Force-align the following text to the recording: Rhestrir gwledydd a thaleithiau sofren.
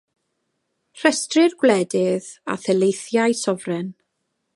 Rhestrir 1.01 1.53
gwledydd 1.63 2.31
a 2.53 2.55
thaleithiau 2.63 3.37
sofren. 3.43 3.89